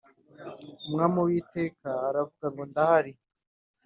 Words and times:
Umwami 0.85 1.15
Uwiteka 1.23 1.89
aravuga 2.07 2.45
ngo 2.51 2.63
ndahari 2.69 3.11